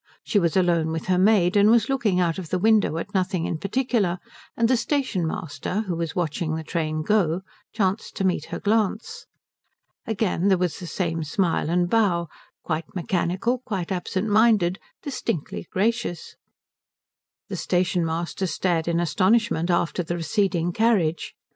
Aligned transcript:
She 0.23 0.39
was 0.39 0.57
alone 0.57 0.91
with 0.91 1.05
her 1.05 1.19
maid, 1.19 1.55
and 1.55 1.69
was 1.69 1.87
looking 1.87 2.19
out 2.19 2.39
of 2.39 2.49
the 2.49 2.57
window 2.57 2.97
at 2.97 3.13
nothing 3.13 3.45
in 3.45 3.59
particular, 3.59 4.17
and 4.57 4.67
the 4.67 4.75
station 4.75 5.27
master, 5.27 5.81
who 5.81 5.95
was 5.95 6.15
watching 6.15 6.55
the 6.55 6.63
train 6.63 7.03
go, 7.03 7.41
chanced 7.71 8.15
to 8.15 8.23
meet 8.23 8.45
her 8.45 8.59
glance. 8.59 9.27
Again 10.07 10.47
there 10.47 10.57
was 10.57 10.79
the 10.79 10.87
same 10.87 11.23
smile 11.23 11.69
and 11.69 11.87
bow, 11.87 12.29
quite 12.63 12.95
mechanical, 12.95 13.59
quite 13.59 13.91
absent 13.91 14.27
minded, 14.27 14.79
distinctly 15.03 15.67
gracious. 15.71 16.35
The 17.49 17.55
station 17.55 18.03
master 18.03 18.47
stared 18.47 18.87
in 18.87 18.99
astonishment 18.99 19.69
after 19.69 20.01
the 20.01 20.15
receding 20.17 20.71
carriage. 20.73 21.35